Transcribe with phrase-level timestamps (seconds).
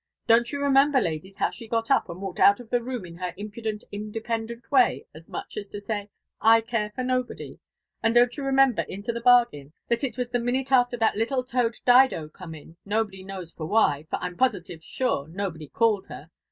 [0.27, 3.05] '•Don't yoa re member, ladies, how ahe got tip, and walked (jut of the room
[3.05, 7.51] in her Impudent independent way, as rtrach as to say, * i care for nobedy
[7.51, 7.59] T
[8.01, 11.43] And dotft you remember into the bargain, that H waa the minute after that little
[11.43, 16.31] toad Dido come in, nobody knows ht Why, for I'm positive atrre nobody called her.